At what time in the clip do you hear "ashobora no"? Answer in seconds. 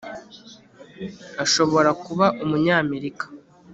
1.43-1.95